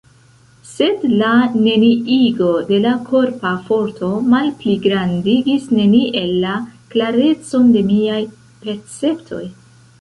Sed 0.67 1.03
la 1.17 1.33
neniigo 1.65 2.47
de 2.69 2.79
la 2.85 2.93
korpa 3.11 3.51
forto 3.69 4.09
malpligrandigis 4.33 5.69
neniel 5.81 6.35
la 6.47 6.57
klarecon 6.95 7.73
de 7.79 7.89
miaj 7.95 8.21
perceptoj. 8.65 9.47